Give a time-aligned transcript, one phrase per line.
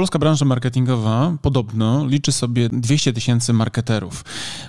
[0.00, 4.24] Polska branża marketingowa podobno liczy sobie 200 tysięcy marketerów.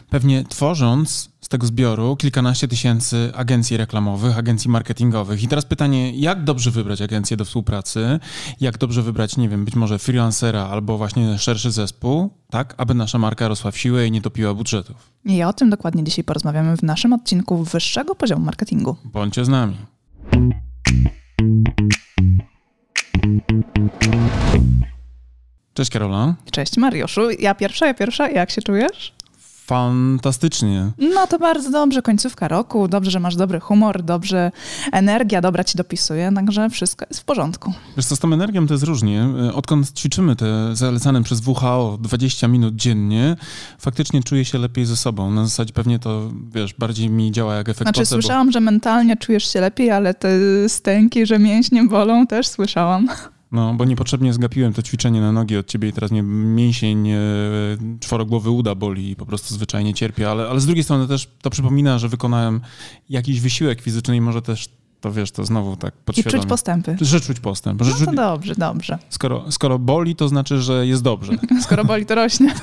[0.10, 5.44] Pewnie tworząc z tego zbioru kilkanaście tysięcy agencji reklamowych, agencji marketingowych.
[5.44, 8.20] I teraz pytanie, jak dobrze wybrać agencję do współpracy?
[8.62, 13.18] Jak dobrze wybrać, nie wiem, być może freelancera albo właśnie szerszy zespół, tak, aby nasza
[13.18, 15.12] marka rosła w siłę i nie topiła budżetów?
[15.26, 18.96] I o tym dokładnie dzisiaj porozmawiamy w naszym odcinku wyższego poziomu marketingu.
[19.06, 19.76] Bądźcie z nami.
[25.82, 26.34] Cześć Karola.
[26.52, 27.22] Cześć Mariuszu.
[27.40, 28.30] Ja pierwsza, ja pierwsza.
[28.30, 29.14] Jak się czujesz?
[29.66, 30.92] Fantastycznie.
[30.98, 34.52] No to bardzo dobrze, końcówka roku, dobrze, że masz dobry humor, dobrze
[34.92, 37.74] energia dobra ci dopisuje, także wszystko jest w porządku.
[37.98, 39.26] Wiesz co, z tą energią to jest różnie.
[39.54, 43.36] Odkąd ćwiczymy te zalecane przez WHO 20 minut dziennie,
[43.80, 45.32] faktycznie czuję się lepiej ze sobą.
[45.32, 48.22] Na zasadzie pewnie to, wiesz, bardziej mi działa jak efekt Znaczy placebo.
[48.22, 50.30] słyszałam, że mentalnie czujesz się lepiej, ale te
[50.70, 53.08] stęki, że mięśnie bolą, też słyszałam.
[53.52, 57.18] No, bo niepotrzebnie zgapiłem to ćwiczenie na nogi od ciebie i teraz mnie mięsień e,
[58.00, 61.50] czworogłowy uda boli i po prostu zwyczajnie cierpię, ale, ale z drugiej strony też to
[61.50, 62.62] przypomina, że wykonałem
[63.10, 64.70] jakiś wysiłek fizyczny i może też
[65.02, 66.42] to wiesz, to znowu tak I podświadomie.
[66.42, 66.98] czuć postępy.
[67.02, 67.82] Że czuć postęp.
[67.84, 68.98] Że No to dobrze, dobrze.
[69.10, 71.34] skoro, skoro boli, to znaczy, że jest dobrze.
[71.64, 72.54] Skoro boli, to rośnie.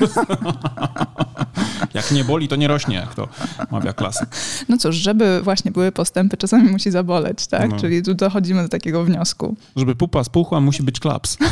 [1.95, 3.29] Jak nie boli, to nie rośnie, jak to
[3.71, 4.29] mawia klasyk.
[4.69, 7.71] No cóż, żeby właśnie były postępy, czasami musi zaboleć, tak?
[7.71, 7.77] No.
[7.81, 9.57] Czyli tu dochodzimy do takiego wniosku.
[9.77, 11.37] Żeby pupa spuchła, musi być klaps.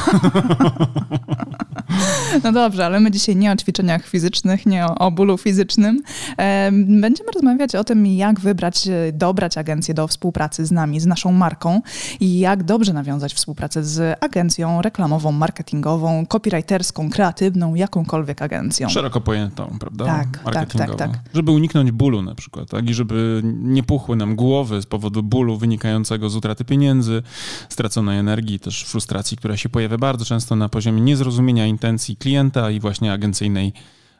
[2.45, 6.01] No dobrze, ale my dzisiaj nie o ćwiczeniach fizycznych, nie o, o bólu fizycznym.
[6.37, 11.06] Em, Będziemy rozmawiać o tym, jak wybrać, e, dobrać agencję do współpracy z nami, z
[11.06, 11.80] naszą marką
[12.20, 18.88] i jak dobrze nawiązać współpracę z agencją reklamową, marketingową, copywriterską, kreatywną, jakąkolwiek agencją.
[18.88, 20.05] Szeroko pojętą, prawda?
[20.05, 20.98] Tak, tak, Marketingową.
[20.98, 21.20] tak, tak.
[21.34, 22.91] Żeby uniknąć bólu na przykład, tak?
[22.91, 27.22] I żeby nie puchły nam głowy z powodu bólu wynikającego z utraty pieniędzy,
[27.68, 32.80] straconej energii, też frustracji, która się pojawia bardzo często na poziomie niezrozumienia intencji klienta i
[32.80, 33.72] właśnie agencyjnej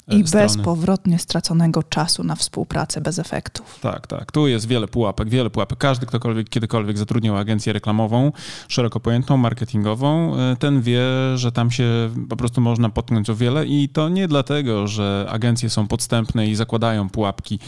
[0.09, 0.47] I strony.
[0.47, 3.78] bezpowrotnie straconego czasu na współpracę bez efektów.
[3.83, 4.33] Tak, tak.
[4.33, 5.78] Tu jest wiele pułapek, wiele pułapek.
[5.78, 8.33] Każdy, ktokolwiek kiedykolwiek zatrudniał agencję reklamową,
[8.69, 11.03] szeroko pojętą, marketingową, e, ten wie,
[11.34, 15.71] że tam się po prostu można potknąć o wiele i to nie dlatego, że agencje
[15.71, 17.59] są podstępne i zakładają pułapki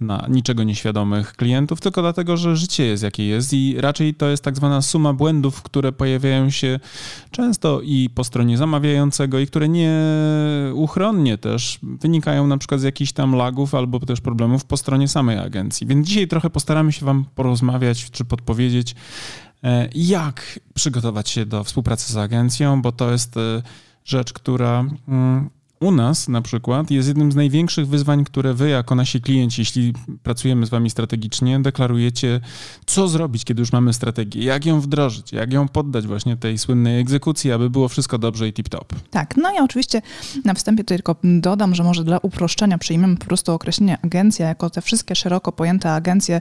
[0.00, 4.44] na niczego nieświadomych klientów, tylko dlatego, że życie jest jakie jest i raczej to jest
[4.44, 6.80] tak zwana suma błędów, które pojawiają się
[7.30, 13.34] często i po stronie zamawiającego i które nieuchronnie też wynikają na przykład z jakichś tam
[13.34, 15.86] lagów albo też problemów po stronie samej agencji.
[15.86, 18.94] Więc dzisiaj trochę postaramy się Wam porozmawiać czy podpowiedzieć,
[19.64, 23.62] e, jak przygotować się do współpracy z agencją, bo to jest e,
[24.04, 25.50] rzecz, która mm,
[25.80, 29.92] u nas na przykład jest jednym z największych wyzwań, które wy jako nasi klienci, jeśli
[30.22, 32.40] pracujemy z wami strategicznie, deklarujecie,
[32.86, 37.00] co zrobić, kiedy już mamy strategię, jak ją wdrożyć, jak ją poddać właśnie tej słynnej
[37.00, 38.84] egzekucji, aby było wszystko dobrze i tip-top.
[39.10, 40.02] Tak, no ja oczywiście
[40.44, 44.80] na wstępie tylko dodam, że może dla uproszczenia przyjmiemy po prostu określenie agencja jako te
[44.80, 46.40] wszystkie szeroko pojęte agencje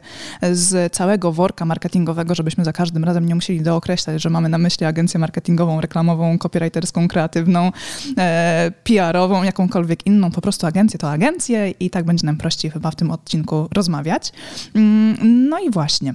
[0.52, 4.86] z całego worka marketingowego, żebyśmy za każdym razem nie musieli dookreślać, że mamy na myśli
[4.86, 7.72] agencję marketingową, reklamową, copywriterską, kreatywną,
[8.18, 12.92] e, PR-ową, jakąkolwiek inną, po prostu agencję to agencję i tak będzie nam prościej chyba
[12.92, 14.32] w tym odcinku rozmawiać.
[14.76, 16.14] Mm, No i właśnie,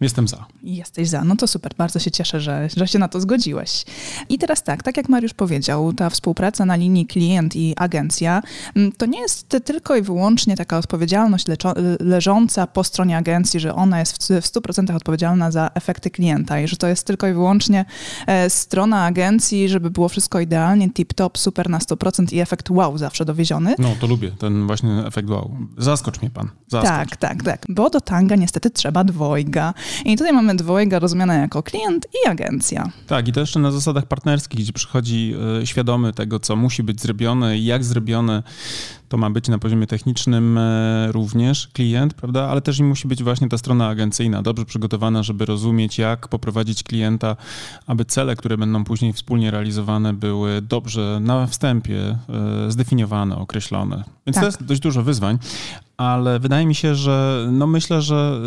[0.00, 0.46] Jestem za.
[0.62, 3.84] Jesteś za, no to super, bardzo się cieszę, że, że się na to zgodziłeś.
[4.28, 8.42] I teraz tak, tak jak Mariusz powiedział, ta współpraca na linii klient i agencja,
[8.76, 13.74] mm, to nie jest tylko i wyłącznie taka odpowiedzialność leczo- leżąca po stronie agencji, że
[13.74, 17.32] ona jest w, w 100% odpowiedzialna za efekty klienta i że to jest tylko i
[17.32, 17.84] wyłącznie
[18.26, 23.24] e, strona agencji, żeby było wszystko idealnie, tip-top, super na 100% i efekt wow zawsze
[23.24, 23.74] dowieziony.
[23.78, 25.56] No, to lubię, ten właśnie efekt wow.
[25.78, 26.90] Zaskocz mnie pan, zaskocz.
[26.90, 27.66] Tak, tak, tak.
[27.68, 29.74] Bo do tanga niestety trzeba dwojga.
[30.04, 32.90] I tutaj mamy dwojga rozumiane jako klient i agencja.
[33.06, 37.00] Tak, i to jeszcze na zasadach partnerskich, gdzie przychodzi e, świadomy tego, co musi być
[37.00, 38.42] zrobione i jak zrobione
[39.10, 42.48] to ma być na poziomie technicznym e, również klient, prawda?
[42.48, 46.82] Ale też i musi być właśnie ta strona agencyjna dobrze przygotowana, żeby rozumieć, jak poprowadzić
[46.82, 47.36] klienta,
[47.86, 54.04] aby cele, które będą później wspólnie realizowane, były dobrze na wstępie e, zdefiniowane, określone.
[54.26, 54.42] Więc Tak.
[54.42, 55.38] to jest dość dużo wyzwań,
[56.00, 58.40] ale wydaje mi się, że no myślę, że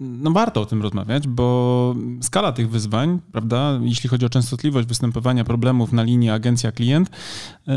[0.00, 4.88] y, no warto o tym rozmawiać, bo skala tych wyzwań, prawda, jeśli chodzi o częstotliwość
[4.88, 7.10] występowania problemów na linii agencja-klient,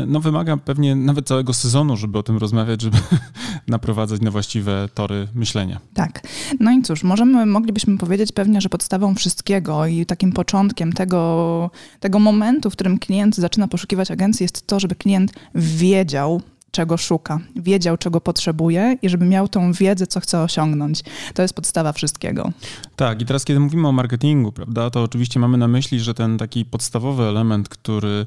[0.06, 2.96] no wymaga pewnie nawet całego sezonu, żeby o tym rozmawiać, żeby
[3.68, 5.80] naprowadzać na właściwe tory myślenia.
[5.94, 6.20] Tak.
[6.60, 12.18] No i cóż, możemy, moglibyśmy powiedzieć pewnie, że podstawą wszystkiego i takim początkiem tego, tego
[12.18, 17.96] momentu, w którym klient zaczyna poszukiwać agencji, jest to, żeby klient wiedział, czego szuka, wiedział,
[17.96, 21.02] czego potrzebuje i żeby miał tą wiedzę, co chce osiągnąć.
[21.34, 22.52] To jest podstawa wszystkiego.
[22.96, 26.38] Tak, i teraz kiedy mówimy o marketingu, prawda, to oczywiście mamy na myśli, że ten
[26.38, 28.26] taki podstawowy element, który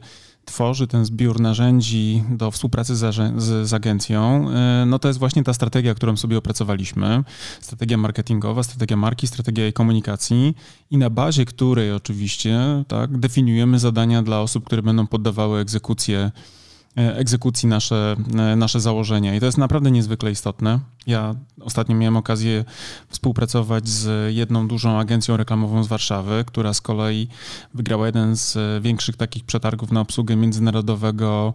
[0.52, 4.50] tworzy ten zbiór narzędzi do współpracy z, z, z, agencją,
[4.84, 7.24] y, no to jest właśnie ta strategia, którą sobie opracowaliśmy.
[7.62, 10.56] Strategia marketingowa, strategia marki, strategia jej komunikacji
[10.92, 16.61] i na bazie której oczywiście tak, definiujemy zadania dla osób, które będą poddawały egzekucję E,
[16.96, 19.36] egzekucji nasze, e, nasze założenia.
[19.36, 20.80] I to jest naprawdę niezwykle istotne.
[21.08, 22.66] Ja ostatnio miałem okazję
[23.10, 27.28] współpracować z jedną dużą agencją reklamową z Warszawy, która z kolei
[27.74, 31.54] wygrała jeden z większych takich przetargów na obsługę międzynarodowego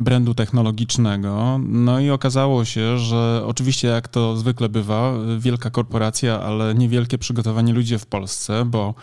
[0.00, 1.60] brandu technologicznego.
[1.62, 7.72] No i okazało się, że oczywiście jak to zwykle bywa, wielka korporacja, ale niewielkie przygotowanie
[7.72, 8.94] ludzi w Polsce, bo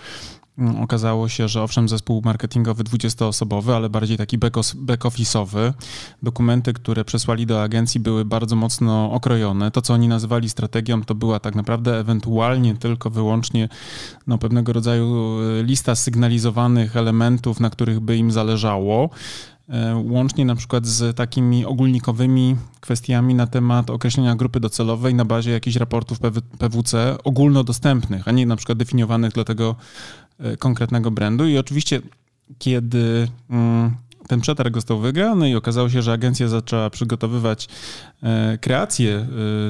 [0.81, 5.73] okazało się, że owszem, zespół marketingowy 20-osobowy, ale bardziej taki back-office'owy.
[6.23, 9.71] Dokumenty, które przesłali do agencji, były bardzo mocno okrojone.
[9.71, 13.69] To, co oni nazywali strategią, to była tak naprawdę ewentualnie tylko wyłącznie
[14.27, 19.09] no, pewnego rodzaju e, lista sygnalizowanych elementów, na których by im zależało
[19.69, 25.51] e, łącznie na przykład z takimi ogólnikowymi kwestiami na temat określenia grupy docelowej na bazie
[25.51, 26.19] jakichś raportów
[26.57, 29.75] PWC ogólnodostępnych, a nie na przykład definiowanych dla tego
[30.59, 31.47] konkretnego brandu.
[31.47, 32.01] I oczywiście
[32.59, 33.91] kiedy mm,
[34.27, 37.69] ten przetarg został wygrany i okazało się, że agencja zaczęła przygotowywać e,
[38.61, 39.25] kreacje e,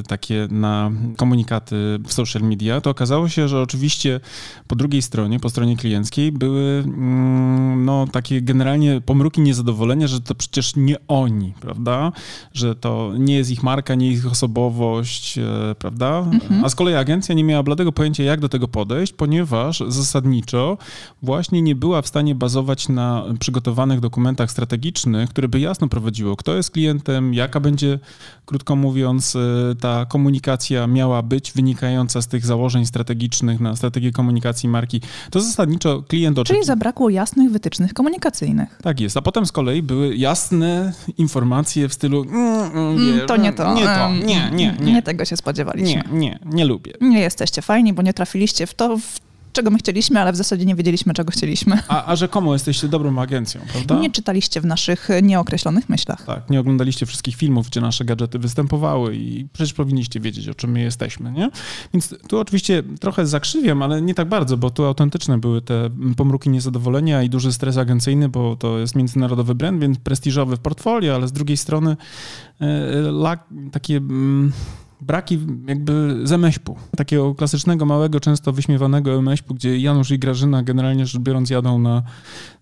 [0.08, 1.76] takie na komunikaty
[2.08, 4.20] w social media, to okazało się, że oczywiście
[4.68, 10.36] po drugiej stronie, po stronie klienckiej były mm, no, takie generalnie pomruki niezadowolenia, że to
[10.36, 12.12] przecież nie oni, prawda?
[12.54, 16.20] Że to nie jest ich marka, nie ich osobowość, e, prawda?
[16.20, 16.66] Mhm.
[16.66, 20.78] A z kolei agencja nie miała bladego pojęcia, jak do tego podejść, ponieważ zasadniczo
[21.22, 26.56] właśnie nie była w stanie bazować na przygotowanych dokumentach strategicznych, które by jasno prowadziło, kto
[26.56, 28.00] jest klientem, jaka będzie,
[28.46, 34.70] krótko mówiąc, e, ta komunikacja miała być wynikająca z tych założeń strategicznych na strategię komunikacji
[34.70, 35.02] marki,
[35.32, 36.62] to zasadniczo klient oczekiwał.
[36.62, 38.80] Czyli zabrakło jasnych wytycznych komunikacyjnych.
[38.84, 43.38] Tak jest, a potem z kolei były jasne informacje w stylu mm, mm, mm to
[43.38, 43.74] nie to.
[43.74, 44.94] Nie to, nie, nie, nie.
[44.94, 46.04] Nie tego się spodziewaliśmy.
[46.12, 46.94] Nie, nie, nie lubię.
[47.02, 49.20] Nie jesteście fajni, bo nie trafiliście w to, w
[49.54, 51.80] czego my chcieliśmy, ale w zasadzie nie wiedzieliśmy, czego chcieliśmy.
[51.88, 54.00] A, a rzekomo jesteście dobrą agencją, prawda?
[54.00, 56.26] Nie czytaliście w naszych nieokreślonych myślach.
[56.26, 60.72] Tak, nie oglądaliście wszystkich filmów, gdzie nasze gadżety występowały i przecież powinniście wiedzieć, o czym
[60.72, 61.50] my jesteśmy, nie?
[61.94, 66.50] Więc tu oczywiście trochę zakrzywiam, ale nie tak bardzo, bo tu autentyczne były te pomruki
[66.50, 71.28] niezadowolenia i duży stres agencyjny, bo to jest międzynarodowy brand, więc prestiżowy w portfolio, ale
[71.28, 71.98] z drugiej strony
[72.62, 72.68] e,
[73.72, 74.02] takie...
[75.04, 76.78] Braki jakby zemeśpu.
[76.98, 82.04] Takiego klasycznego, małego, często wyśmiewanego emeśpu, gdzie Janusz i Grażyna generalnie rzecz biorąc jadą na,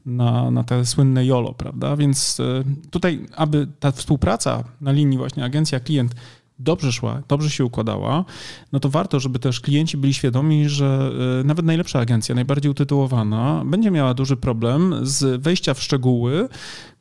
[0.05, 1.95] na, na te słynne YOLO, prawda?
[1.95, 6.15] Więc e, tutaj, aby ta współpraca na linii właśnie agencja-klient
[6.59, 8.25] dobrze szła, dobrze się układała,
[8.71, 11.11] no to warto, żeby też klienci byli świadomi, że
[11.41, 16.49] e, nawet najlepsza agencja, najbardziej utytułowana, będzie miała duży problem z wejścia w szczegóły,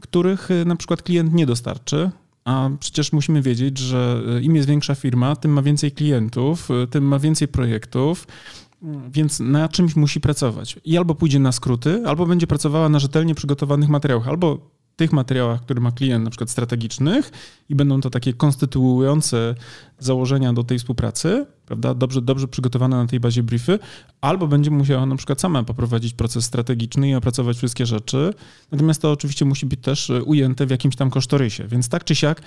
[0.01, 2.11] których e, na przykład klient nie dostarczy,
[2.51, 6.87] a przecież musimy wiedzieć, że e, im jest większa firma, tym ma więcej klientów, e,
[6.87, 8.27] tym ma więcej projektów,
[8.83, 10.81] mm, więc na czymś musi pracować.
[10.85, 14.71] I albo pójdzie na skróty, albo będzie pracowała na rzetelnie przygotowanych materiałach, albo
[15.01, 17.31] tych materiałach, które ma klient, na przykład strategicznych,
[17.69, 19.55] i będą to takie konstytuujące
[19.99, 23.79] założenia do tej współpracy, prawda, dobrze, dobrze przygotowane na tej bazie briefy,
[24.21, 28.35] albo będzie musiała na przykład sama poprowadzić proces strategiczny i opracować wszystkie rzeczy.
[28.73, 31.69] Natomiast to oczywiście musi być też ujęte w jakimś tam kosztorysie.
[31.69, 32.43] Więc tak czy siak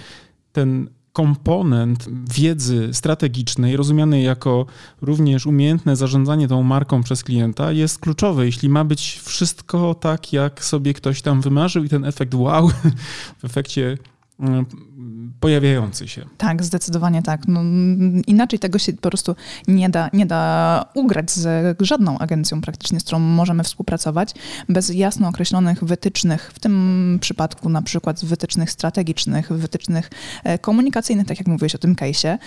[0.52, 4.66] ten komponent wiedzy strategicznej, rozumianej jako
[5.02, 8.46] również umiejętne zarządzanie tą marką przez klienta, jest kluczowy.
[8.46, 12.70] Jeśli ma być wszystko tak, jak sobie ktoś tam wymarzył i ten efekt wow
[13.40, 13.98] w efekcie
[15.40, 16.26] pojawiający się.
[16.38, 17.48] Tak, zdecydowanie tak.
[17.48, 17.62] No,
[18.28, 19.36] inaczej tego się po prostu
[19.68, 24.34] nie da, nie da ugrać z żadną agencją praktycznie, z którą możemy współpracować,
[24.70, 30.10] bez jasno określonych wytycznych, w tym przypadku na przykład wytycznych strategicznych, wytycznych
[30.44, 32.38] e, komunikacyjnych, tak jak mówiłeś o tym case'ie,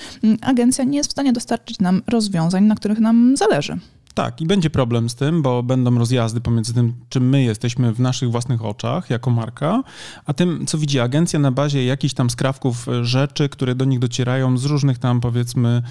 [0.43, 3.79] agencja nie jest w stanie dostarczyć nam rozwiązań, na których nam zależy.
[4.17, 8.01] Tak, i będzie problem z tym, bo będą rozjazdy pomiędzy tym, czym my jesteśmy w
[8.01, 9.83] naszych własnych oczach jako marka,
[10.27, 13.99] a tym, co widzi agencja na bazie jakichś tam skrawków e, rzeczy, które do nich
[13.99, 15.83] docierają z różnych tam, powiedzmy,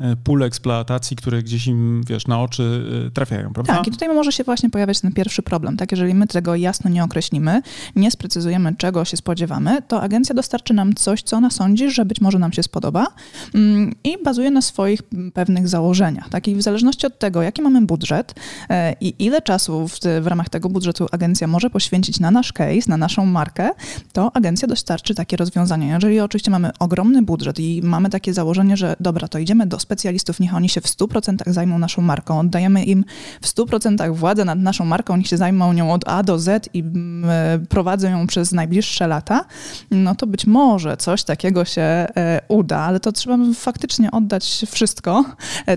[0.00, 3.76] e, pól eksploatacji, które gdzieś im, wiesz, na oczy e, trafiają, prawda?
[3.76, 5.92] Tak, i tutaj może się właśnie pojawiać ten pierwszy problem, tak?
[5.92, 7.62] Jeżeli my tego jasno nie określimy,
[7.96, 12.20] nie sprecyzujemy, czego się spodziewamy, to agencja dostarczy nam coś, co ona sądzi, że być
[12.20, 13.06] może nam się spodoba
[13.54, 15.02] mm, i bazuje na swoich
[15.34, 16.48] pewnych założeniach, tak?
[16.48, 18.34] I w zależności od tego, jakie mamy mamy budżet
[18.70, 22.88] e, i ile czasu w, w ramach tego budżetu agencja może poświęcić na nasz case,
[22.88, 23.70] na naszą markę,
[24.12, 25.88] to agencja dostarczy takie rozwiązanie.
[25.88, 30.40] Jeżeli oczywiście mamy ogromny budżet i mamy takie założenie, że dobra, to idziemy do specjalistów,
[30.40, 33.04] niech oni się w 100% zajmą naszą marką, oddajemy im
[33.40, 36.80] w 100% władzę nad naszą marką, niech się zajmą nią od A do Z i
[36.80, 39.44] mm, e, prowadzą ją przez najbliższe lata,
[39.90, 45.24] no to być może coś takiego się e, uda, ale to trzeba faktycznie oddać wszystko,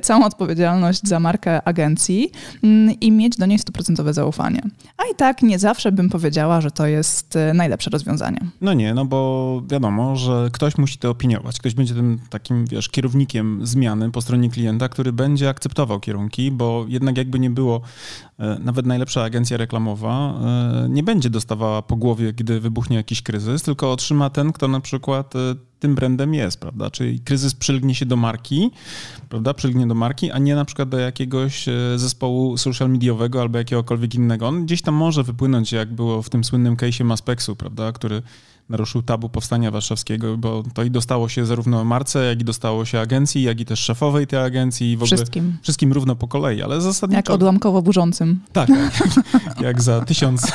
[0.02, 1.83] całą odpowiedzialność za markę agencji
[2.64, 4.62] mm, i mieć do niej stuprocentowe zaufanie.
[4.98, 8.40] A i tak nie zawsze bym powiedziała, że to jest najlepsze rozwiązanie.
[8.62, 11.60] No nie, no bo wiadomo, że ktoś musi to opiniować.
[11.60, 16.86] Ktoś będzie tym takim, wiesz, kierownikiem zmiany po stronie klienta, który będzie akceptował kierunki, bo
[16.88, 17.82] jednak jakby nie było,
[18.60, 20.34] nawet najlepsza agencja reklamowa
[20.90, 25.36] nie będzie dostawała po głowie, gdy wybuchnie jakiś kryzys, tylko otrzyma ten, kto na przykład
[25.36, 25.40] e,
[25.84, 26.90] tym brandem jest, prawda?
[26.90, 28.72] Czyli kryzys przylgnie się do marki,
[29.30, 29.54] prawda?
[29.54, 34.16] Przylgnie do marki, a nie na przykład do jakiegoś e, zespołu social mediowego albo jakiegokolwiek
[34.16, 34.48] innego.
[34.48, 37.92] On gdzieś tam może wypłynąć, jak było w tym słynnym case'ie Maspexu, prawda?
[37.92, 38.22] Który
[38.74, 43.00] naruszył tabu powstania warszawskiego, bo to i dostało się zarówno marce, jak i dostało się
[43.00, 46.82] agencji, jak i też szefowej tej agencji w ogóle wszystkim, wszystkim równo po kolei, ale
[46.82, 47.18] zasadniczo...
[47.18, 48.40] Jak odłamkowo burzącym.
[48.54, 48.94] Tak, jak,
[49.68, 50.52] jak za tysiąc,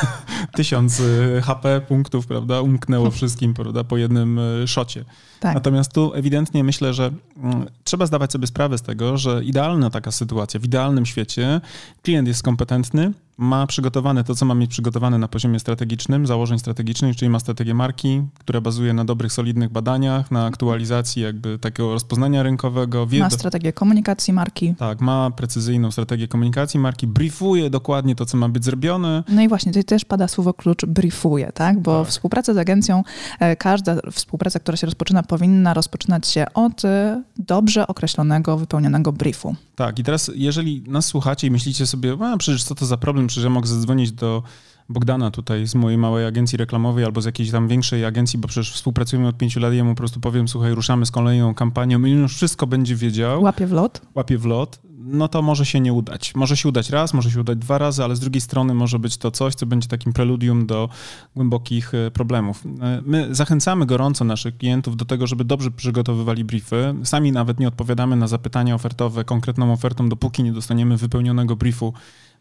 [0.57, 5.05] tysiąc y, HP punktów, prawda, umknęło wszystkim, prawda, po jednym y, szocie.
[5.41, 5.55] Tak.
[5.55, 7.11] Natomiast tu ewidentnie myślę, że
[7.43, 11.61] mm, trzeba zdawać sobie sprawę z tego, że idealna taka sytuacja, w idealnym świecie
[12.03, 17.17] klient jest kompetentny, ma przygotowane to, co ma mieć przygotowane na poziomie strategicznym, założeń strategicznych,
[17.17, 22.43] czyli ma strategię marki, która bazuje na dobrych, solidnych badaniach, na aktualizacji jakby takiego rozpoznania
[22.43, 23.07] rynkowego.
[23.07, 24.75] Wie ma strategię komunikacji marki.
[24.75, 29.25] Tak, ma precyzyjną strategię komunikacji marki, briefuje dokładnie to, co ma być zrobione.
[29.29, 31.83] No i właśnie, tutaj też pada słowo klucz briefuje, tak?
[31.83, 32.11] Bo tak.
[32.11, 33.03] współpraca z agencją,
[33.41, 39.57] e, każda współpraca, która się rozpoczyna, powinna rozpoczynać się od e, dobrze określonego, wypełnionego briefu.
[39.77, 43.28] Tak, i teraz jeżeli nas słuchacie i myślicie sobie, a przecież co to za problem,
[43.29, 44.43] przecież ja mogę zadzwonić do
[44.89, 48.73] Bogdana tutaj z mojej małej agencji reklamowej albo z jakiejś tam większej agencji, bo przecież
[48.73, 52.05] współpracujemy od pięciu lat i ja mu po prostu powiem, słuchaj, ruszamy z kolejną kampanią
[52.05, 53.43] i już wszystko będzie wiedział.
[53.43, 54.01] Łapie w lot.
[54.15, 54.88] Łapie w lot.
[55.11, 56.35] No to może się nie udać.
[56.35, 59.17] Może się udać raz, może się udać dwa razy, ale z drugiej strony może być
[59.17, 60.89] to coś, co będzie takim preludium do
[61.37, 62.65] głębokich e, problemów.
[62.81, 66.95] E, my zachęcamy gorąco naszych klientów do tego, żeby dobrze przygotowywali briefy.
[67.05, 71.93] Sami nawet nie odpowiadamy na zapytania ofertowe konkretną ofertą, dopóki nie dostaniemy wypełnionego briefu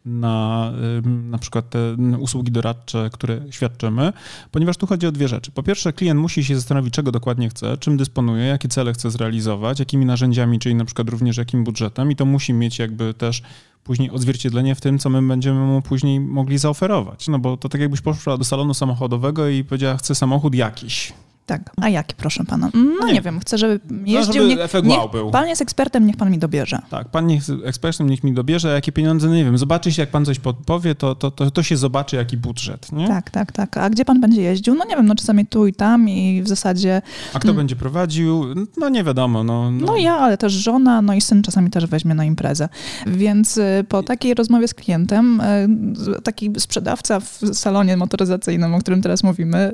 [0.06, 0.72] na
[1.04, 4.14] na przykład te usługi doradcze, które świadczymy,
[4.52, 5.52] ponieważ tu chodzi o dwie rzeczy.
[5.52, 9.80] Po pierwsze, klient musi się zastanowić, czego dokładnie chce, czym dysponuje, jakie cele chce zrealizować,
[9.80, 13.42] jakimi narzędziami, czyli na przykład również jakim budżetem i to musi mieć jakby też
[13.84, 17.28] później odzwierciedlenie w tym, co my będziemy mu później mogli zaoferować.
[17.28, 21.14] No bo to tak jakbyś poszła do salonu samochodowego i powiedziała, chcę samochód jakiś.
[21.48, 21.72] Tak.
[21.82, 22.70] A jaki, proszę pana?
[22.74, 23.14] No, no nie.
[23.14, 23.22] nie.
[23.22, 24.44] wiem, chcę, żeby jeździł.
[24.44, 25.32] No, żeby efekt niech, wow był.
[25.32, 26.80] Pan jest ekspertem, niech pan mi dobierze.
[26.90, 29.58] Tak, pan jest ekspertem, niech mi dobierze, a jakie pieniądze, no nie wiem.
[29.58, 33.08] Zobaczy się, jak pan coś podpowie, to, to, to, to się zobaczy, jaki budżet, nie?
[33.08, 33.78] Tak, tak, tak.
[33.78, 34.76] A gdzie pan będzie jeździł?
[34.76, 37.02] No nie wiem, no czasami tu i tam i w zasadzie...
[37.34, 38.46] A kto będzie prowadził?
[38.78, 39.86] No nie wiadomo, no, no.
[39.86, 42.70] No ja, ale też żona, no i syn czasami też weźmie na imprezę.
[43.08, 49.02] Więc y, po takiej rozmowie z klientem, y, taki sprzedawca w salonie motoryzacyjnym, o którym
[49.02, 49.72] teraz mówimy,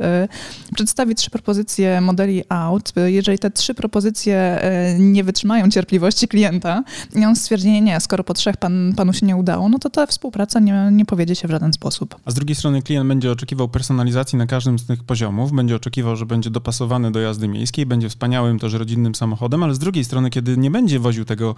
[0.71, 1.62] y, przedstawi trzy propozycje
[2.01, 6.83] modeli out, jeżeli te trzy propozycje e, nie wytrzymają cierpliwości klienta
[7.15, 9.89] i on stwierdzi, nie, nie, skoro po trzech pan, panu się nie udało, no to
[9.89, 12.15] ta współpraca nie, nie powiedzie się w żaden sposób.
[12.25, 16.15] A z drugiej strony klient będzie oczekiwał personalizacji na każdym z tych poziomów, będzie oczekiwał,
[16.15, 20.29] że będzie dopasowany do jazdy miejskiej, będzie wspaniałym też rodzinnym samochodem, ale z drugiej strony,
[20.29, 21.55] kiedy nie będzie woził tego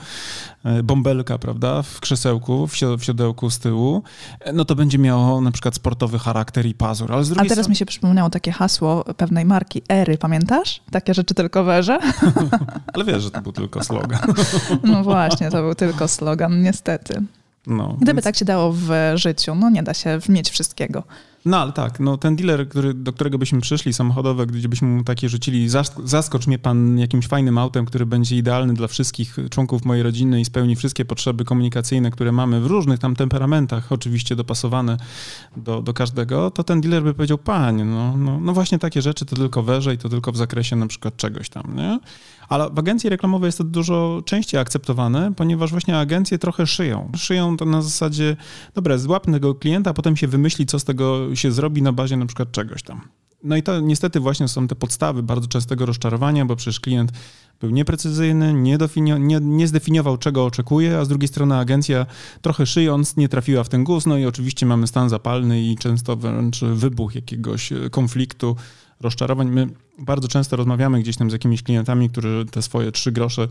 [0.63, 4.03] e, bąbelka, prawda, w krzesełku, w siodełku z tyłu,
[4.39, 7.13] e, no to będzie miało na przykład sportowy charakter i pazur.
[7.13, 7.71] Ale, z drugiej ale teraz strony...
[7.71, 10.81] mi się przypomniało takie hasło pewnej marki Ery, pamiętasz?
[10.91, 11.99] Takie rzeczy tylko weże.
[12.93, 14.19] Ale wiesz, że to był tylko slogan.
[14.83, 17.21] No właśnie, to był tylko slogan, niestety.
[17.67, 18.23] No, Gdyby więc...
[18.23, 21.03] tak się dało w życiu, no nie da się mieć wszystkiego.
[21.45, 25.03] No ale tak, no ten dealer, który, do którego byśmy przyszli, samochodowe, gdzie byśmy mu
[25.03, 25.69] takie rzucili,
[26.03, 30.45] zaskocz mnie pan jakimś fajnym autem, który będzie idealny dla wszystkich członków mojej rodziny i
[30.45, 34.97] spełni wszystkie potrzeby komunikacyjne, które mamy w różnych tam temperamentach, oczywiście dopasowane
[35.57, 39.25] do, do każdego, to ten dealer by powiedział, panie, no, no, no właśnie takie rzeczy
[39.25, 41.99] to tylko i to tylko w zakresie na przykład czegoś tam, nie?
[42.49, 47.11] Ale w agencji reklamowej jest to dużo częściej akceptowane, ponieważ właśnie agencje trochę szyją.
[47.15, 48.37] Szyją to na zasadzie,
[48.73, 52.17] dobra, złap tego klienta, a potem się wymyśli, co z tego się zrobi na bazie
[52.17, 53.01] na przykład czegoś tam.
[53.43, 57.11] No i to niestety właśnie są te podstawy bardzo częstego rozczarowania, bo przecież klient
[57.59, 58.77] był nieprecyzyjny, nie,
[59.41, 62.05] nie, zdefiniował, czego oczekuje, a z drugiej strony agencja
[62.41, 66.15] trochę szyjąc nie trafiła w ten guz, no i oczywiście mamy stan zapalny i często
[66.15, 68.55] wręcz wybuch jakiegoś konfliktu,
[69.01, 69.49] rozczarowań.
[69.49, 69.67] My
[69.99, 73.47] bardzo często rozmawiamy gdzieś tam z jakimiś klientami, którzy te swoje trzy grosze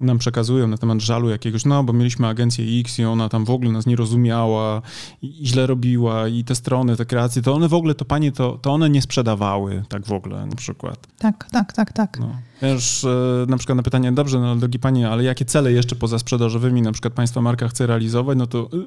[0.00, 3.50] nam przekazują na temat żalu jakiegoś, no bo mieliśmy agencję X i ona tam w
[3.50, 4.82] ogóle nas nie rozumiała
[5.22, 8.58] i źle robiła i te strony, te kreacje, to one w ogóle, to panie, to,
[8.62, 11.06] to one nie sprzedawały tak w ogóle na przykład.
[11.18, 12.18] Tak, tak, tak, tak.
[12.18, 12.36] No.
[12.62, 16.18] Wiesz, e, na przykład na pytanie, dobrze, no drogi panie, ale jakie cele jeszcze poza
[16.18, 18.84] sprzedażowymi na przykład państwa marka chce realizować, no to y, y,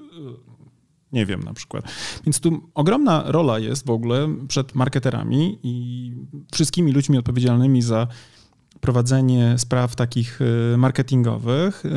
[1.11, 1.85] nie wiem na przykład.
[2.25, 6.11] Więc tu ogromna rola jest w ogóle przed marketerami i
[6.53, 8.07] wszystkimi ludźmi odpowiedzialnymi za
[8.81, 10.41] prowadzenie spraw takich
[10.73, 11.89] y, marketingowych, y,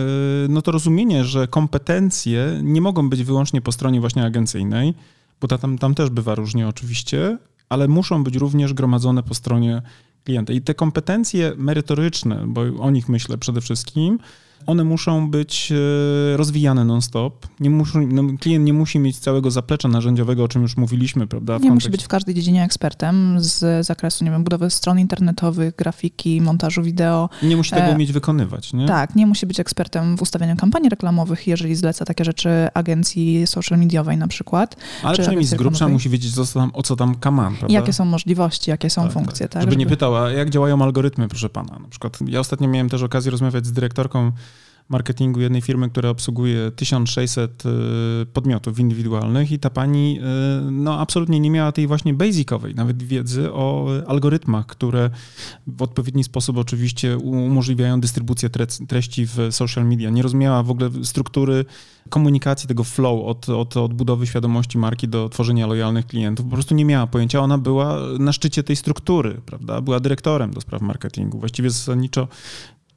[0.48, 4.94] no to rozumienie, że kompetencje nie mogą być wyłącznie po stronie właśnie agencyjnej,
[5.40, 7.38] bo tam, tam też bywa różnie oczywiście,
[7.68, 9.82] ale muszą być również gromadzone po stronie
[10.24, 10.52] klienta.
[10.52, 14.18] I te kompetencje merytoryczne, bo o nich myślę przede wszystkim,
[14.66, 17.46] one muszą być e, rozwijane non-stop.
[17.60, 21.58] Nie muszą, no, klient nie musi mieć całego zaplecza narzędziowego, o czym już mówiliśmy, prawda?
[21.58, 26.40] nie musi być w każdej dziedzinie ekspertem z zakresu, nie wiem, budowy stron internetowych, grafiki,
[26.40, 27.28] montażu wideo.
[27.42, 27.94] Nie musi tego e...
[27.94, 28.86] umieć wykonywać, nie?
[28.86, 33.78] Tak, nie musi być ekspertem w ustawianiu kampanii reklamowych, jeżeli zleca takie rzeczy agencji social
[33.78, 34.76] mediowej na przykład.
[35.02, 37.74] Ale przynajmniej z grubsza musi wiedzieć, co tam, o co tam kaman, prawda?
[37.74, 39.22] Jakie są możliwości, jakie są tak, tak.
[39.22, 39.48] funkcje.
[39.48, 39.52] Tak.
[39.52, 41.78] tak żeby, żeby nie pytała, jak działają algorytmy, proszę pana.
[41.78, 44.32] Na przykład ja ostatnio miałem też okazję rozmawiać z dyrektorką
[44.90, 51.40] marketingu jednej firmy, która obsługuje 1600 y, podmiotów indywidualnych i ta pani y, no, absolutnie
[51.40, 55.10] nie miała tej właśnie basicowej nawet wiedzy o algorytmach, które
[55.66, 58.50] w odpowiedni sposób oczywiście umożliwiają dystrybucję
[58.88, 60.10] treści w social media.
[60.10, 61.64] Nie rozumiała w ogóle struktury
[62.08, 66.46] komunikacji, tego flow od, od odbudowy świadomości marki do tworzenia lojalnych klientów.
[66.46, 67.40] Po prostu nie miała pojęcia.
[67.40, 69.80] Ona była na szczycie tej struktury, prawda?
[69.80, 71.38] Była dyrektorem do spraw marketingu.
[71.38, 72.28] Właściwie zasadniczo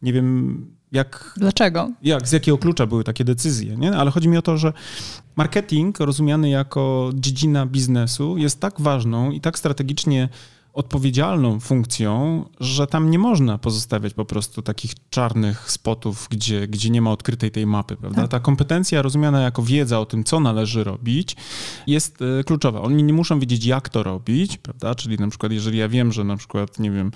[0.02, 1.92] nie wiem, jak, Dlaczego?
[2.02, 3.98] Jak, z jakiego klucza były takie decyzje, nie?
[3.98, 4.74] Ale chodzi mi o to, że
[5.36, 10.30] marketing rozumiany jako dziedzina biznesu jest tak ważną i tak strategicznie
[10.74, 17.02] odpowiedzialną funkcją, że tam nie można pozostawiać po prostu takich czarnych spotów, gdzie, gdzie nie
[17.02, 18.22] ma odkrytej tej mapy, prawda?
[18.22, 18.32] Tak.
[18.32, 21.36] Ta kompetencja rozumiana jako wiedza o tym, co należy robić,
[21.88, 22.82] jest e, kluczowa.
[22.82, 24.96] Oni nie muszą wiedzieć, jak to robić, prawda?
[24.96, 27.12] Czyli na przykład, jeżeli ja wiem, że na przykład, nie wiem,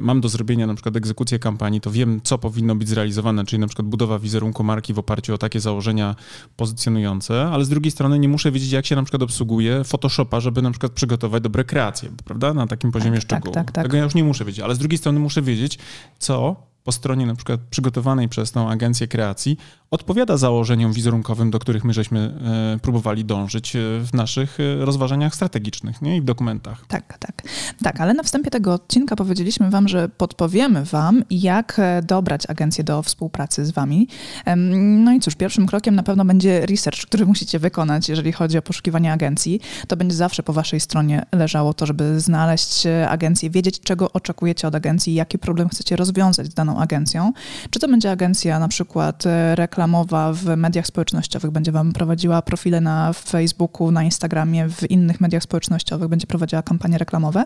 [0.00, 3.66] mam do zrobienia na przykład egzekucję kampanii, to wiem, co powinno być zrealizowane, czyli na
[3.66, 6.16] przykład budowa wizerunku marki w oparciu o takie założenia
[6.56, 10.62] pozycjonujące, ale z drugiej strony nie muszę wiedzieć, jak się na przykład obsługuje Photoshopa, żeby
[10.62, 13.54] na przykład przygotować dobre kreacje, prawda, na takim poziomie tak, tak szczegółu.
[13.54, 13.84] Tak, tak, tak.
[13.84, 15.78] Tego ja już nie muszę wiedzieć, ale z drugiej strony muszę wiedzieć,
[16.18, 19.56] co po stronie na przykład przygotowanej przez tą agencję kreacji
[19.92, 22.34] odpowiada założeniom wizerunkowym, do których my żeśmy
[22.74, 26.16] e, próbowali dążyć e, w naszych e, rozważaniach strategicznych nie?
[26.16, 26.84] i w dokumentach.
[26.88, 27.42] Tak, tak.
[27.82, 33.02] Tak, ale na wstępie tego odcinka powiedzieliśmy wam, że podpowiemy wam, jak dobrać agencję do
[33.02, 34.08] współpracy z wami.
[34.56, 38.62] No i cóż, pierwszym krokiem na pewno będzie research, który musicie wykonać, jeżeli chodzi o
[38.62, 39.60] poszukiwanie agencji.
[39.88, 44.74] To będzie zawsze po waszej stronie leżało to, żeby znaleźć agencję, wiedzieć, czego oczekujecie od
[44.74, 47.32] agencji, jaki problem chcecie rozwiązać z daną agencją.
[47.70, 52.80] Czy to będzie agencja na przykład e, reklamowa w mediach społecznościowych, będzie wam prowadziła profile
[52.80, 57.44] na Facebooku, na Instagramie, w innych mediach społecznościowych, będzie prowadziła kampanie reklamowe,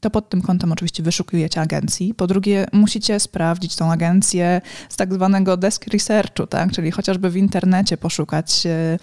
[0.00, 2.14] to pod tym kątem oczywiście wyszukujecie agencji.
[2.14, 6.72] Po drugie, musicie sprawdzić tą agencję z tak zwanego desk researchu, tak?
[6.72, 8.98] czyli chociażby w internecie poszukać e,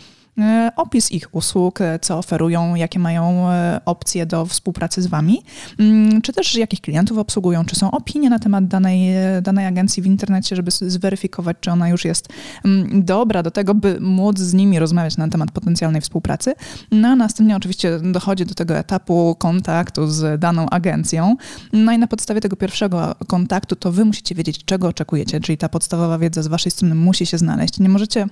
[0.76, 5.41] opis ich usług, e, co oferują, jakie mają e, opcje do współpracy z Wami,
[5.80, 10.06] mm, czy też jakich klientów obsługują, czy są opinie na temat danej, danej agencji w
[10.06, 12.28] internecie, żeby zweryfikować, czy ona już jest
[12.65, 16.54] mm, dobra do tego, by móc z nimi rozmawiać na temat potencjalnej współpracy.
[16.91, 21.36] No a następnie oczywiście dochodzi do tego etapu kontaktu z daną agencją.
[21.74, 25.69] No i na podstawie tego pierwszego kontaktu to Wy musicie wiedzieć, czego oczekujecie, czyli ta
[25.69, 27.80] podstawowa wiedza z Waszej strony musi się znaleźć.
[27.80, 28.28] Nie możecie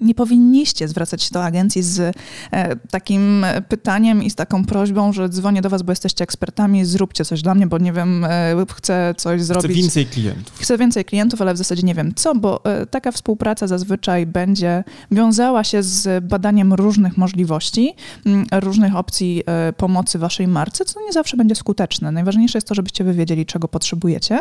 [0.00, 2.16] nie powinniście zwracać się do agencji z
[2.52, 7.24] e, takim pytaniem i z taką prośbą, że dzwonię do was, bo jesteście ekspertami, zróbcie
[7.24, 9.70] coś dla mnie, bo nie wiem, e, chcę coś zrobić.
[9.70, 10.58] Chcę więcej klientów.
[10.58, 14.84] Chcę więcej klientów, ale w zasadzie nie wiem co, bo e, taka współpraca zazwyczaj będzie
[15.10, 17.94] wiązała się z badaniem różnych możliwości,
[18.52, 19.42] różnych opcji
[19.76, 22.12] pomocy waszej marce, co nie zawsze będzie skuteczne.
[22.12, 24.40] Najważniejsze jest to, żebyście wy wiedzieli, czego potrzebujecie.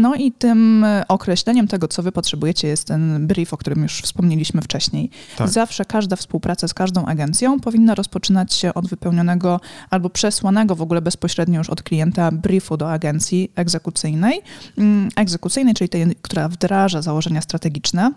[0.00, 4.49] No i tym określeniem tego, co wy potrzebujecie jest ten brief, o którym już wspomnieliśmy
[4.54, 5.10] mówiliśmy wcześniej.
[5.36, 5.48] Tak.
[5.48, 9.60] Zawsze każda współpraca z każdą agencją powinna rozpoczynać się od wypełnionego
[9.90, 14.42] albo przesłanego w ogóle bezpośrednio już od klienta briefu do agencji egzekucyjnej,
[14.78, 18.12] mm, egzekucyjnej, czyli tej, która wdraża założenia strategiczne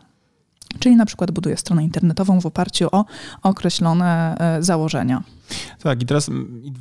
[0.79, 3.05] Czyli na przykład buduje stronę internetową w oparciu o
[3.43, 5.23] określone e, założenia.
[5.83, 6.29] Tak, i teraz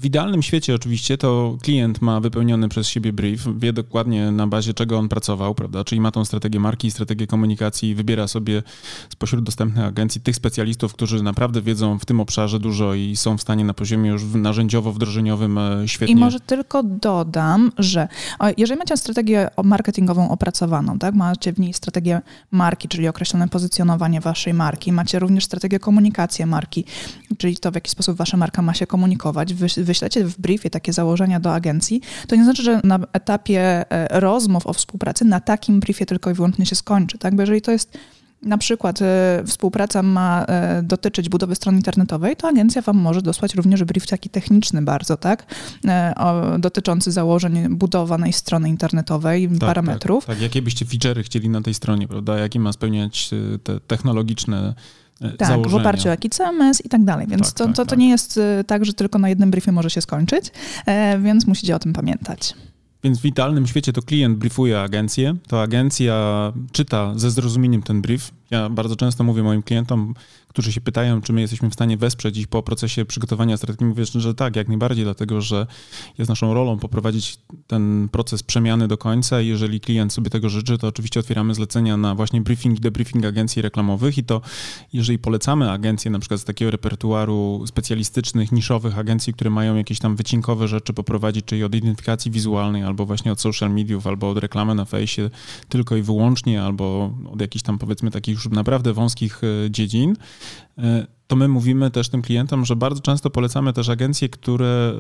[0.01, 4.75] w idealnym świecie oczywiście to klient ma wypełniony przez siebie brief, wie dokładnie na bazie
[4.75, 5.85] czego on pracował, prawda?
[5.85, 8.63] Czyli ma tą strategię marki, strategię komunikacji wybiera sobie
[9.13, 13.41] spośród dostępnych agencji tych specjalistów, którzy naprawdę wiedzą w tym obszarze dużo i są w
[13.43, 16.15] stanie na poziomie już narzędziowo-wdrożeniowym e, świetnie.
[16.15, 18.09] I może tylko dodam, że
[18.57, 22.21] jeżeli macie strategię marketingową opracowaną, tak, macie w niej strategię
[22.51, 26.85] marki, czyli określone pozycjonowanie waszej marki, macie również strategię komunikacji marki,
[27.39, 31.41] czyli to w jaki sposób wasza marka ma się komunikować, wyślecie w briefie takie założenia
[31.41, 36.07] do agencji, to nie znaczy, że na etapie e, rozmów o współpracy na takim briefie
[36.07, 37.37] tylko i wyłącznie się skończy, tak?
[37.37, 37.99] Bo jeżeli to jest
[38.43, 43.55] na przykład e, współpraca ma e, dotyczyć budowy strony internetowej, to agencja Wam może dosłać
[43.55, 45.47] również brief taki techniczny bardzo, tak?
[46.59, 50.27] dotyczący założeń budowanej strony internetowej, tak, parametrów.
[50.27, 52.39] Tak, tak, jakie byście feature'y chcieli na tej stronie, prawda?
[52.39, 53.31] Jakie ma spełniać
[53.63, 54.75] te technologiczne
[55.39, 55.79] tak, założenia.
[55.79, 57.27] w oparciu o jaki CMS i tak dalej.
[57.27, 57.99] Więc tak, to, tak, to, to tak.
[57.99, 60.51] nie jest e, tak, że tylko na jednym briefie może się skończyć,
[60.87, 62.55] e, więc musicie o tym pamiętać.
[63.05, 68.31] Więc w idealnym świecie to klient briefuje agencję, to agencja czyta ze zrozumieniem ten brief.
[68.53, 70.15] Ja bardzo często mówię moim klientom,
[70.49, 73.87] którzy się pytają, czy my jesteśmy w stanie wesprzeć ich po procesie przygotowania strategii.
[73.87, 75.67] Mówię, że tak, jak najbardziej, dlatego że
[76.19, 80.79] jest naszą rolą poprowadzić ten proces przemiany do końca i jeżeli klient sobie tego życzy,
[80.79, 84.41] to oczywiście otwieramy zlecenia na właśnie briefing i debriefing agencji reklamowych i to
[84.93, 90.17] jeżeli polecamy agencje na przykład z takiego repertuaru specjalistycznych, niszowych agencji, które mają jakieś tam
[90.17, 94.75] wycinkowe rzeczy poprowadzić, czyli od identyfikacji wizualnej albo właśnie od social mediów, albo od reklamy
[94.75, 95.31] na fejsie
[95.69, 100.17] tylko i wyłącznie, albo od jakichś tam powiedzmy takich już naprawdę wąskich e, dziedzin,
[100.79, 104.95] e, to my mówimy też tym klientom, że bardzo często polecamy też agencje, które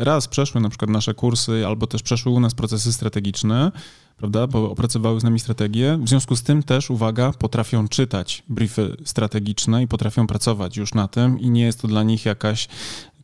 [0.00, 3.72] e, raz przeszły na przykład nasze kursy, albo też przeszły u nas procesy strategiczne,
[4.16, 5.98] prawda, bo opracowały z nami strategię.
[6.02, 11.08] W związku z tym też, uwaga, potrafią czytać briefy strategiczne i potrafią pracować już na
[11.08, 12.68] tym i nie jest to dla nich jakaś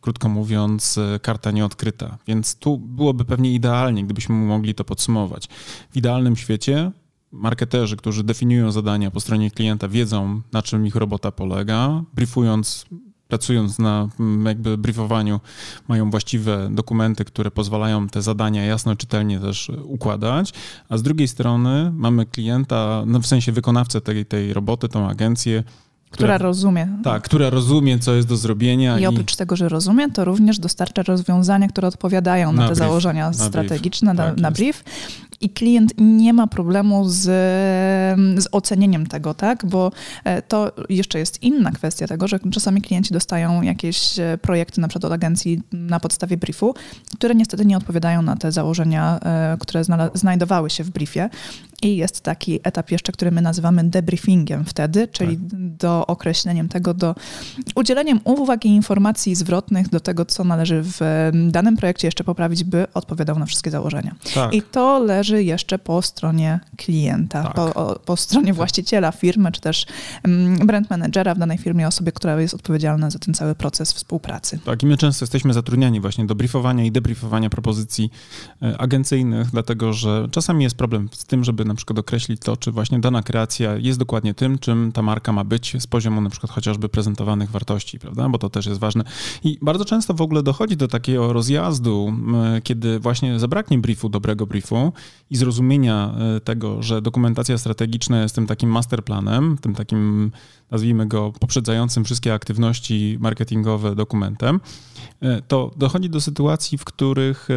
[0.01, 2.19] krótko mówiąc, karta nieodkryta.
[2.27, 5.49] Więc tu byłoby pewnie idealnie, gdybyśmy mogli to podsumować.
[5.91, 6.93] W idealnym świecie
[7.33, 12.87] marketerzy, którzy definiują zadania po stronie klienta, wiedzą, na czym ich robota polega, briefując
[13.29, 15.41] pracując na mm, jakby briefowaniu,
[15.89, 20.53] mają właściwe dokumenty, które pozwalają te zadania jasno, czytelnie też układać,
[20.89, 25.65] a z drugiej strony mamy klienta, no w sensie wykonawcę tej, tej roboty, tą agencję,
[26.13, 26.89] która, rozumie.
[27.05, 28.99] Tak, która rozumie, co jest do zrobienia.
[28.99, 32.75] I, i oprócz tego, że rozumie, to również dostarcza rozwiązania, które odpowiadają na, na te
[32.75, 34.19] brief, założenia na strategiczne, brief.
[34.19, 34.85] Na, tak na, brief.
[35.43, 37.21] I klient nie ma problemu z,
[38.43, 39.67] z ocenieniem tego, tak?
[39.67, 39.93] Bo
[40.25, 44.89] e, to jeszcze jest inna kwestia tego, że czasami klienci dostają jakieś e, projekty na
[44.89, 46.75] przykład od agencji na podstawie briefu,
[47.15, 51.29] które niestety nie odpowiadają na te założenia, e, które znajdowały się w briefie.
[51.83, 55.47] I jest taki etap jeszcze, który my nazywamy debriefingiem wtedy, czyli tak.
[55.77, 57.15] do określeniem tego, do
[57.75, 61.01] udzieleniem uwag i informacji zwrotnych do tego, co należy w
[61.51, 64.15] danym projekcie jeszcze poprawić, by odpowiadał na wszystkie założenia.
[64.35, 64.55] Tak.
[64.55, 67.55] I to leży jeszcze po stronie klienta, tak.
[67.55, 69.87] po, po, stronie właściciela firmy, czy też
[70.65, 74.59] brand managera w danej firmie, osoby, która jest odpowiedzialna za ten cały proces współpracy.
[74.65, 78.11] Tak, i my często jesteśmy zatrudniani właśnie do briefowania i debriefowania propozycji
[78.63, 82.73] e, agencyjnych, dlatego że czasami jest problem z tym, żeby na przykład określić to, czy
[82.73, 86.53] właśnie dana kreacja jest dokładnie tym, czym ta marka ma być z poziomu na przykład
[86.53, 88.29] chociażby prezentowanych wartości, prawda?
[88.29, 89.05] Bo to też jest ważne.
[89.45, 92.13] I bardzo często w ogóle dochodzi do takiego rozjazdu,
[92.63, 94.93] kiedy właśnie zabraknie briefu, dobrego briefu
[95.31, 100.31] i zrozumienia e, tego, że dokumentacja strategiczna jest tym takim masterplanem, tym takim
[100.73, 104.61] nazwijmy go poprzedzającym wszystkie aktywności marketingowe dokumentem,
[105.21, 107.55] e, to dochodzi do sytuacji, w których e,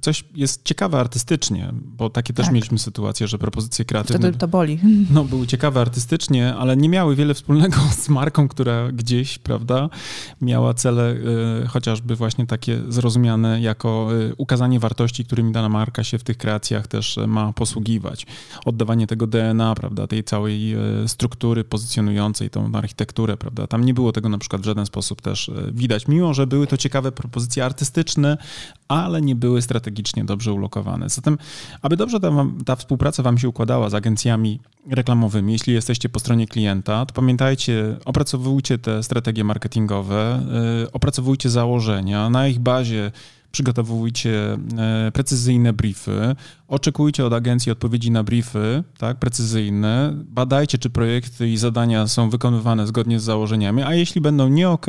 [0.00, 2.54] coś jest ciekawe artystycznie, bo takie też tak.
[2.54, 4.18] mieliśmy sytuacje, że propozycje kreatywne...
[4.18, 4.78] Wtedy to boli.
[5.10, 9.88] No, były ciekawe artystycznie, ale nie miały wiele wspólnego z marką, która gdzieś, prawda,
[10.40, 11.16] miała cele
[11.62, 16.86] e, chociażby właśnie takie zrozumiane jako ukazanie wartości, którymi dana marka się w tych kreacjach
[16.86, 18.26] też ma posługiwać.
[18.64, 23.66] Oddawanie tego DNA, prawda, tej całej struktury pozycjonującej, tą architekturę, prawda?
[23.66, 26.66] Tam nie było tego na przykład w żaden sposób też e, widać, mimo że były
[26.66, 28.38] to ciekawe propozycje artystyczne,
[28.88, 31.08] ale nie były strategicznie dobrze ulokowane.
[31.08, 31.38] Zatem,
[31.82, 32.30] aby dobrze ta,
[32.66, 37.96] ta współpraca wam się układała z agencjami reklamowymi, jeśli jesteście po stronie klienta, to pamiętajcie,
[38.04, 40.40] opracowujcie te strategie marketingowe,
[40.82, 43.12] yy, opracowujcie założenia, na ich bazie
[43.54, 46.36] przygotowujcie e, precyzyjne briefy,
[46.68, 52.86] oczekujcie od agencji odpowiedzi na briefy, tak, precyzyjne, badajcie, czy projekty i zadania są wykonywane
[52.86, 54.86] zgodnie z założeniami, a jeśli będą nie ok,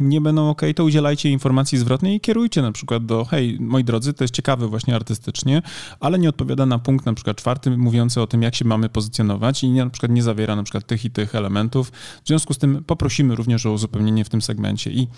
[0.00, 4.12] nie będą ok, to udzielajcie informacji zwrotnej i kierujcie na przykład do, hej, moi drodzy,
[4.12, 5.62] to jest ciekawe właśnie artystycznie,
[6.00, 9.64] ale nie odpowiada na punkt na przykład czwarty mówiący o tym, jak się mamy pozycjonować
[9.64, 11.90] i nie, na przykład nie zawiera na przykład tych i tych elementów.
[12.24, 14.90] W związku z tym poprosimy również o uzupełnienie w tym segmencie.
[14.90, 15.08] I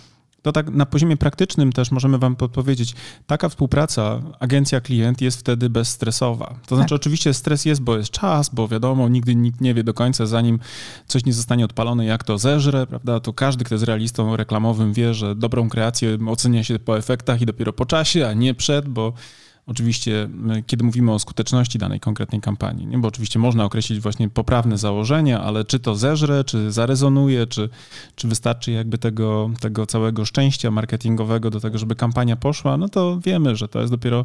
[0.42, 2.94] to tak na poziomie praktycznym też możemy Wam podpowiedzieć,
[3.26, 6.54] taka współpraca agencja-klient jest wtedy bezstresowa.
[6.66, 6.96] To znaczy, tak.
[6.96, 10.58] oczywiście stres jest, bo jest czas, bo wiadomo, nigdy nikt nie wie do końca, zanim
[11.06, 13.20] coś nie zostanie odpalone, jak to zeżre, prawda?
[13.20, 17.46] To każdy, kto jest realistą reklamowym, wie, że dobrą kreację ocenia się po efektach i
[17.46, 19.12] dopiero po czasie, a nie przed, bo
[19.68, 20.28] Oczywiście,
[20.66, 22.98] kiedy mówimy o skuteczności danej konkretnej kampanii, nie?
[22.98, 27.68] bo oczywiście można określić właśnie poprawne założenia, ale czy to zeżre, czy zarezonuje, czy,
[28.14, 33.20] czy wystarczy jakby tego, tego całego szczęścia marketingowego do tego, żeby kampania poszła, no to
[33.24, 34.24] wiemy, że to jest dopiero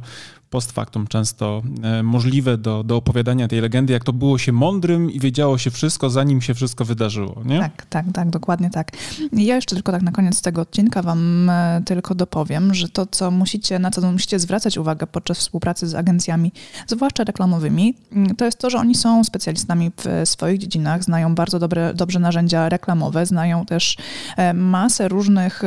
[0.54, 5.12] post factum często e, możliwe do, do opowiadania tej legendy, jak to było się mądrym
[5.12, 7.60] i wiedziało się wszystko, zanim się wszystko wydarzyło, nie?
[7.60, 8.92] Tak, tak, tak, dokładnie tak.
[9.32, 13.32] Ja jeszcze tylko tak na koniec tego odcinka wam e, tylko dopowiem, że to, co
[13.32, 16.52] musicie, na co musicie zwracać uwagę podczas współpracy z agencjami,
[16.88, 21.60] zwłaszcza reklamowymi, mm, to jest to, że oni są specjalistami w swoich dziedzinach, znają bardzo
[21.60, 23.98] dobre, dobrze narzędzia reklamowe, znają też
[24.38, 25.62] e, masę różnych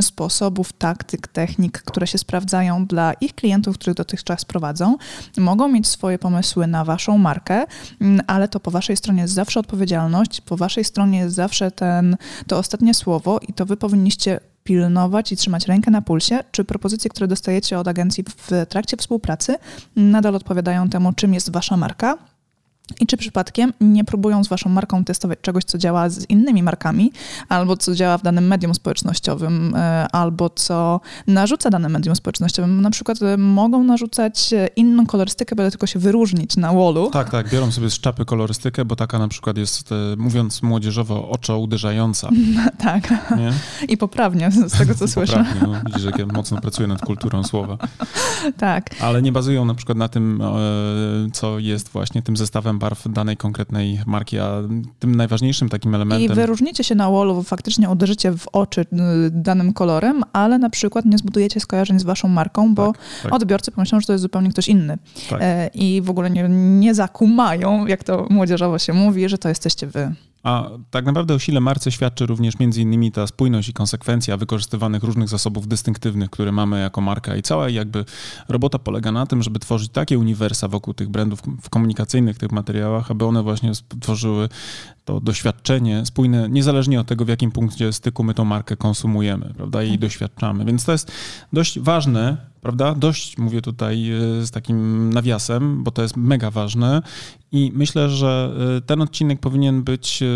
[0.00, 4.96] sposobów, taktyk, technik, które się sprawdzają dla ich klientów, których dotychczas prowadzą.
[5.38, 7.64] Mogą mieć swoje pomysły na waszą markę,
[8.00, 12.16] mm, ale to po waszej stronie jest zawsze odpowiedzialność, po waszej stronie jest zawsze ten,
[12.46, 17.10] to ostatnie słowo i to wy powinniście pilnować i trzymać rękę na pulsie, czy propozycje,
[17.10, 19.56] które dostajecie od agencji w trakcie współpracy,
[19.96, 22.18] nadal odpowiadają temu, czym jest wasza marka,
[23.00, 27.12] i czy przypadkiem nie próbują z waszą marką testować czegoś, co działa z innymi markami,
[27.48, 32.82] albo co działa w danym medium społecznościowym, e, albo co narzuca dane medium społecznościowym.
[32.82, 37.10] Na przykład e, mogą narzucać e, inną kolorystykę, byle tylko się wyróżnić na wallu.
[37.10, 41.58] Tak, tak, biorą sobie z czapy kolorystykę, bo taka na przykład jest, mówiąc młodzieżowo, oczo
[41.58, 42.28] uderzająca.
[42.78, 43.10] tak.
[43.36, 43.52] Nie?
[43.88, 45.44] I poprawnie, z tego co słyszę.
[45.44, 47.78] Poprawnie, no, widzisz, jak ja mocno pracuję nad kulturą słowa.
[48.58, 48.90] tak.
[49.00, 50.42] Ale nie bazują na przykład na tym,
[51.32, 54.62] co jest właśnie tym zestawem barw danej konkretnej marki, a
[54.98, 56.32] tym najważniejszym takim elementem...
[56.32, 58.86] I wyróżnicie się na wallu, faktycznie uderzycie w oczy y,
[59.30, 63.34] danym kolorem, ale na przykład nie zbudujecie skojarzeń z waszą marką, bo tak, tak.
[63.34, 64.98] odbiorcy pomyślą, że to jest zupełnie ktoś inny.
[65.30, 65.38] Tak.
[65.42, 69.86] E, I w ogóle nie, nie zakumają, jak to młodzieżowo się mówi, że to jesteście
[69.86, 70.14] wy.
[70.42, 75.02] A tak naprawdę o sile marce świadczy również między innymi ta spójność i konsekwencja wykorzystywanych
[75.02, 78.04] różnych zasobów dystynktywnych, które mamy jako marka i cała jakby
[78.48, 83.10] robota polega na tym, żeby tworzyć takie uniwersa wokół tych brandów w komunikacyjnych tych materiałach,
[83.10, 84.48] aby one właśnie tworzyły
[85.04, 89.82] to doświadczenie spójne, niezależnie od tego, w jakim punkcie styku my tą markę konsumujemy, prawda,
[89.82, 90.00] i tak.
[90.00, 90.64] doświadczamy.
[90.64, 91.12] Więc to jest
[91.52, 97.02] dość ważne, prawda, dość mówię tutaj e, z takim nawiasem, bo to jest mega ważne
[97.52, 100.26] i myślę, że e, ten odcinek powinien być, e,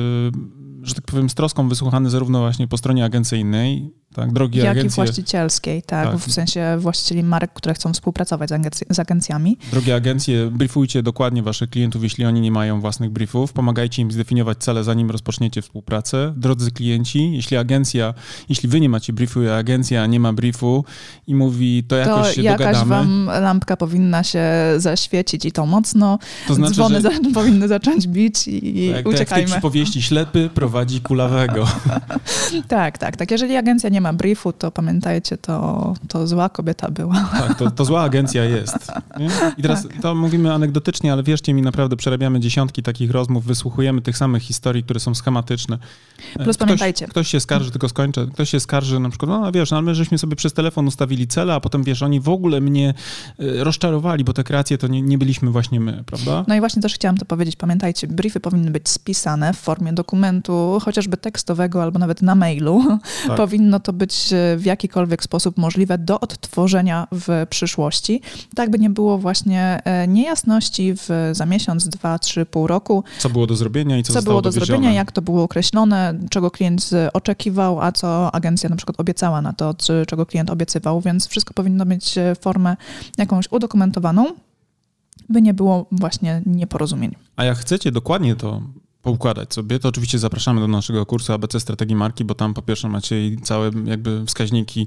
[0.83, 5.03] że tak powiem, z troską wysłuchany zarówno właśnie po stronie agencyjnej, tak, drogie jak agencje.
[5.03, 9.59] i właścicielskiej, tak, tak, w sensie właścicieli marek, które chcą współpracować z, agenc z agencjami.
[9.71, 14.59] Drogie agencje, briefujcie dokładnie waszych klientów, jeśli oni nie mają własnych briefów, pomagajcie im zdefiniować
[14.59, 16.35] cele, zanim rozpoczniecie współpracę.
[16.37, 18.15] Drodzy klienci, jeśli agencja,
[18.49, 20.85] jeśli wy nie macie briefu, a agencja nie ma briefu
[21.27, 22.89] i mówi, to jakoś to się jakaś dogadamy.
[22.89, 24.45] wam lampka powinna się
[24.77, 27.11] zaświecić i to mocno, to znaczy, dzwony że...
[27.35, 29.13] powinny zacząć bić i tak, uciekajmy.
[29.13, 31.67] Tak jak w tej przypowieści, ślepy prowadzi kulawego.
[32.69, 33.31] tak, tak, tak.
[33.31, 37.29] Jeżeli agencja nie ma briefu, to pamiętajcie, to, to zła kobieta była.
[37.33, 38.93] Tak, to, to zła agencja jest.
[39.19, 39.31] Nie?
[39.57, 40.03] I teraz tak.
[40.03, 44.83] to mówimy anegdotycznie, ale wierzcie mi, naprawdę przerabiamy dziesiątki takich rozmów, wysłuchujemy tych samych historii,
[44.83, 45.79] które są schematyczne.
[46.35, 47.07] Plus ktoś, pamiętajcie.
[47.09, 49.95] Ktoś się skarży, tylko skończę, ktoś się skarży na przykład, no wiesz, no, ale my
[49.95, 52.95] żeśmy sobie przez telefon ustawili cele, a potem wiesz, oni w ogóle mnie
[53.39, 56.45] e, rozczarowali, bo te kreacje to nie, nie byliśmy właśnie my, prawda?
[56.49, 60.79] No i właśnie też chciałam to powiedzieć, pamiętajcie, briefy powinny być spisane w formie dokumentu,
[60.85, 62.99] chociażby tekstowego albo nawet na mailu.
[63.27, 63.37] Tak.
[63.45, 68.21] Powinno to być e, w jakikolwiek sposób możliwe do odtworzenia w przyszłości,
[68.55, 73.05] tak by nie było właśnie e, niejasności w, za miesiąc, dwa, trzy, pół roku.
[73.19, 76.51] Co było do zrobienia i co, co było do zrobienia, jak to było określone, czego
[76.51, 79.75] klient oczekiwał, a co agencja na przykład obiecała na to,
[80.07, 82.77] czego klient obiecywał, więc wszystko powinno mieć e, formę
[83.19, 84.27] jakąś udokumentowaną,
[85.29, 87.15] by nie było właśnie nieporozumień.
[87.37, 88.63] A jak chcecie dokładnie to
[89.05, 92.89] poukładać sobie, to oczywiście zapraszamy do naszego kursu ABC Strategii Marki, bo tam po pierwsze
[92.89, 94.87] macie całe jakby wskaźniki,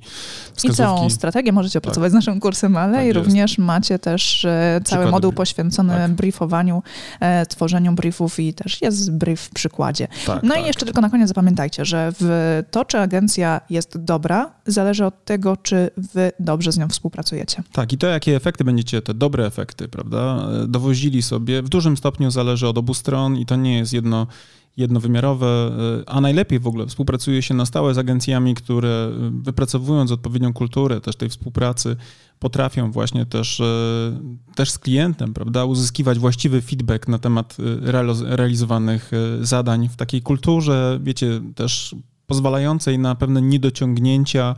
[0.54, 0.74] wskazówki.
[0.74, 2.12] I całą strategię możecie opracować tak.
[2.12, 6.12] z naszym kursem, ale tak i również macie też e, cały moduł poświęcony tak.
[6.12, 6.84] briefowaniu,
[7.20, 10.08] e, tworzeniu briefów i też jest brief w przykładzie.
[10.26, 10.68] Tak, no i tak.
[10.68, 15.58] jeszcze tylko na koniec zapamiętajcie, że w to, czy agencja jest dobra, zależy od tego,
[15.58, 17.64] czy wy dobrze z nią współpracujecie.
[17.72, 22.32] Tak, i to jakie efekty będziecie, te dobre efekty, prawda, dowozili sobie, w dużym stopniu
[22.32, 24.07] zależy od obu stron i to nie jest jedno
[24.78, 25.72] jednowymiarowe,
[26.08, 31.16] a najlepiej w ogóle współpracuje się na stałe z agencjami, które wypracowując odpowiednią kulturę też
[31.16, 31.96] tej współpracy,
[32.40, 34.20] potrafią właśnie też, e,
[34.56, 37.58] też z klientem, prawda, uzyskiwać właściwy feedback na temat
[38.22, 41.96] realizowanych zadań w takiej kulturze, wiecie, też
[42.28, 44.56] pozwalającej na pewne niedociągnięcia,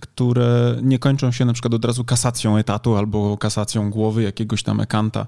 [0.00, 4.80] które nie kończą się na przykład od razu kasacją etatu albo kasacją głowy jakiegoś tam
[4.80, 5.26] ekanta.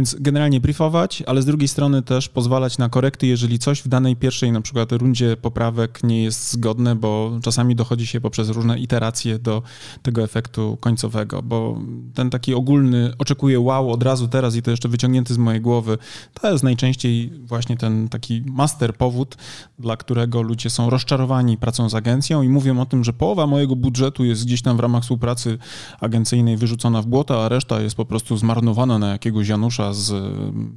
[0.00, 4.16] Więc generalnie briefować, ale z drugiej strony też pozwalać na korekty, jeżeli coś w danej
[4.16, 9.38] pierwszej na przykład rundzie poprawek nie jest zgodne, bo czasami dochodzi się poprzez różne iteracje
[9.38, 9.62] do
[10.02, 11.78] tego efektu końcowego, bo
[12.14, 15.98] ten taki ogólny oczekuje wow od razu teraz i to jeszcze wyciągnięty z mojej głowy,
[16.40, 19.36] to jest najczęściej właśnie ten taki master powód,
[19.78, 23.76] dla którego ludzie są rozczarowani pracą z agencją i mówią o tym, że połowa mojego
[23.76, 25.58] budżetu jest gdzieś tam w ramach współpracy
[26.00, 30.32] agencyjnej wyrzucona w błoto, a reszta jest po prostu zmarnowana na jakiegoś Janusza z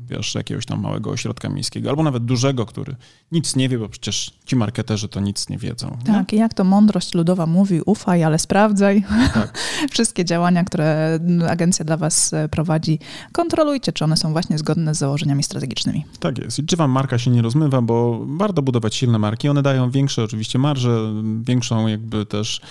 [0.08, 2.96] wiesz, jakiegoś tam małego ośrodka miejskiego, albo nawet dużego, który
[3.32, 5.98] nic nie wie, bo przecież ci marketerzy to nic nie wiedzą.
[6.06, 6.38] Tak, nie?
[6.38, 9.04] i jak to mądrość ludowa mówi, ufaj, ale sprawdzaj.
[9.34, 9.58] Tak.
[9.92, 13.00] Wszystkie działania, które agencja dla was e, prowadzi,
[13.32, 16.06] kontrolujcie, czy one są właśnie zgodne z założeniami strategicznymi.
[16.20, 16.60] Tak jest.
[16.60, 19.50] I czy wam marka się nie rozmywa, bo warto budować silne marki.
[19.50, 22.62] One dają większe oczywiście marże, większą jakby też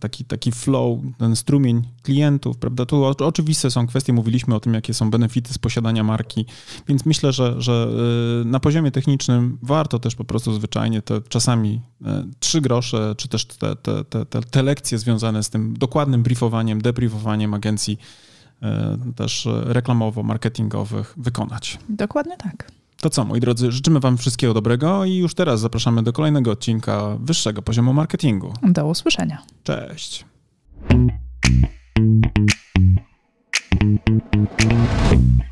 [0.00, 2.86] taki, taki flow, ten strumień klientów, prawda?
[2.86, 6.46] Tu oczywiste są kwestie, mówiliśmy o tym, jakie są benefity z posiadania marki,
[6.88, 7.88] więc myślę, że, że
[8.42, 12.04] y, na poziomie technicznym warto też po prostu zwyczajnie te czasami y,
[12.40, 17.54] trzy grosze, czy też te, te, te, te lekcje związane z tym dokładnym briefowaniem, debriefowaniem
[17.54, 17.98] agencji
[18.62, 21.78] y, też reklamowo-marketingowych wykonać.
[21.88, 22.72] Dokładnie tak.
[23.02, 27.16] To co, moi drodzy, życzymy Wam wszystkiego dobrego i już teraz zapraszamy do kolejnego odcinka
[27.20, 28.54] wyższego poziomu marketingu.
[28.62, 29.42] Do usłyszenia.
[29.64, 30.24] Cześć.
[33.82, 35.51] Thank you.